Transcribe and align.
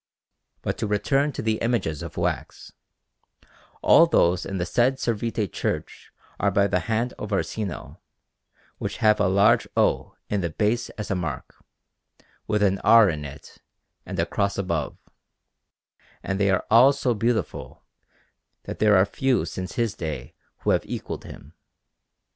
But 0.63 0.79
to 0.79 0.87
return 0.87 1.31
to 1.33 1.43
the 1.43 1.57
images 1.59 2.01
of 2.01 2.17
wax: 2.17 2.73
all 3.83 4.07
those 4.07 4.47
in 4.47 4.57
the 4.57 4.65
said 4.65 4.95
Servite 4.95 5.53
Church 5.53 6.11
are 6.39 6.49
by 6.49 6.65
the 6.65 6.79
hand 6.89 7.13
of 7.19 7.31
Orsino, 7.31 7.99
which 8.79 8.97
have 8.97 9.19
a 9.19 9.27
large 9.27 9.67
O 9.77 10.15
in 10.27 10.41
the 10.41 10.49
base 10.49 10.89
as 10.97 11.11
a 11.11 11.15
mark, 11.15 11.63
with 12.47 12.63
an 12.63 12.79
R 12.79 13.05
within 13.05 13.25
it 13.25 13.59
and 14.03 14.17
a 14.17 14.25
cross 14.25 14.57
above; 14.57 14.97
and 16.23 16.39
they 16.39 16.49
are 16.49 16.65
all 16.71 16.93
so 16.93 17.13
beautiful 17.13 17.83
that 18.63 18.79
there 18.79 18.95
are 18.97 19.05
few 19.05 19.45
since 19.45 19.73
his 19.73 19.93
day 19.93 20.33
who 20.61 20.71
have 20.71 20.83
equalled 20.83 21.25
him. 21.25 21.53